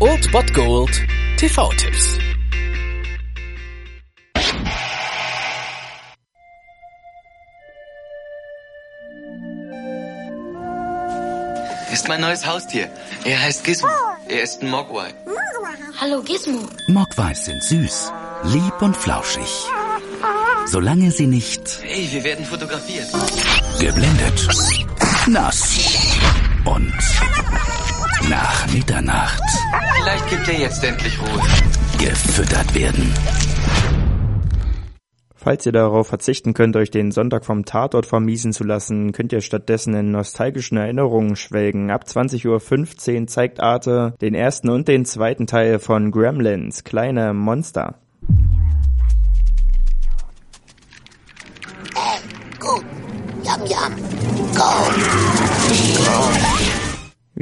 [0.00, 1.06] Old Bot Gold
[1.36, 2.18] TV-Tipps.
[11.92, 12.90] ist mein neues Haustier.
[13.24, 13.88] Er heißt Gizmo.
[14.26, 15.12] Er ist ein Mogwai.
[16.00, 16.66] Hallo Gizmo.
[16.88, 18.10] Mogwais sind süß,
[18.44, 19.66] lieb und flauschig.
[20.64, 21.60] Solange sie nicht...
[21.82, 23.08] Hey, wir werden fotografiert.
[23.78, 24.48] Geblendet,
[25.26, 25.78] nass
[26.64, 26.94] und
[28.74, 29.40] Mitternacht...
[29.98, 31.40] Vielleicht gibt er jetzt endlich Ruhe.
[31.96, 33.14] Gefüttert werden.
[35.36, 39.42] Falls ihr darauf verzichten könnt, euch den Sonntag vom Tatort vermiesen zu lassen, könnt ihr
[39.42, 41.92] stattdessen in nostalgischen Erinnerungen schwelgen.
[41.92, 48.00] Ab 20.15 Uhr zeigt Arte den ersten und den zweiten Teil von Gremlins, kleine Monster.
[51.94, 52.84] Äh, gut.
[53.44, 53.94] Yum, yum.
[54.52, 55.23] Go.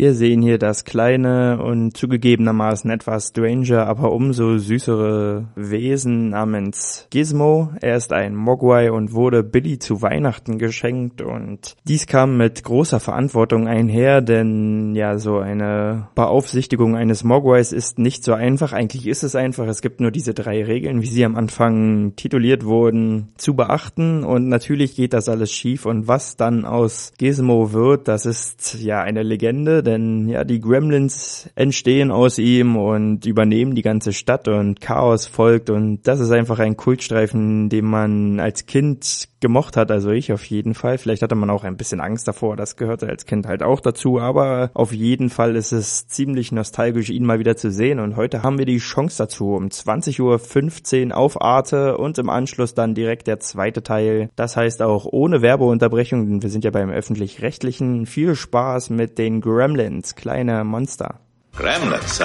[0.00, 7.72] Wir sehen hier das kleine und zugegebenermaßen etwas stranger, aber umso süßere Wesen namens Gizmo.
[7.82, 12.98] Er ist ein Mogwai und wurde Billy zu Weihnachten geschenkt und dies kam mit großer
[12.98, 18.72] Verantwortung einher, denn ja, so eine Beaufsichtigung eines Mogwais ist nicht so einfach.
[18.72, 19.66] Eigentlich ist es einfach.
[19.66, 24.48] Es gibt nur diese drei Regeln, wie sie am Anfang tituliert wurden, zu beachten und
[24.48, 29.22] natürlich geht das alles schief und was dann aus Gizmo wird, das ist ja eine
[29.22, 35.26] Legende, denn ja, die Gremlins entstehen aus ihm und übernehmen die ganze Stadt und Chaos
[35.26, 40.32] folgt und das ist einfach ein Kultstreifen, den man als Kind gemocht hat, also ich
[40.32, 40.98] auf jeden Fall.
[40.98, 44.20] Vielleicht hatte man auch ein bisschen Angst davor, das gehörte als Kind halt auch dazu,
[44.20, 48.42] aber auf jeden Fall ist es ziemlich nostalgisch, ihn mal wieder zu sehen und heute
[48.42, 53.26] haben wir die Chance dazu um 20.15 Uhr auf Arte und im Anschluss dann direkt
[53.26, 54.30] der zweite Teil.
[54.36, 58.06] Das heißt auch ohne Werbeunterbrechung, denn wir sind ja beim öffentlich-rechtlichen.
[58.06, 61.20] Viel Spaß mit den Gremlins, kleine Monster.
[61.56, 62.24] Gremlins, hä?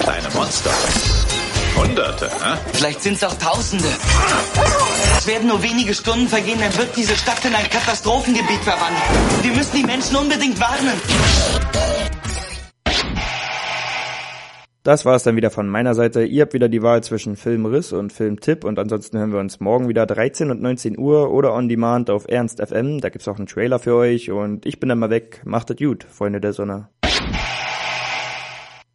[0.00, 0.70] Kleine Monster.
[1.76, 2.58] Hunderte, hä?
[2.72, 3.88] Vielleicht sind es auch Tausende.
[5.24, 9.42] Es werden nur wenige Stunden vergehen, dann wird diese Stadt in ein Katastrophengebiet verwandelt.
[9.42, 11.00] Wir müssen die Menschen unbedingt warnen.
[14.82, 16.24] Das war es dann wieder von meiner Seite.
[16.24, 19.88] Ihr habt wieder die Wahl zwischen Filmriss und Filmtipp und ansonsten hören wir uns morgen
[19.88, 23.00] wieder 13 und 19 Uhr oder on demand auf Ernst FM.
[23.00, 25.40] Da gibt's auch einen Trailer für euch und ich bin dann mal weg.
[25.46, 26.90] Macht es gut, Freunde der Sonne.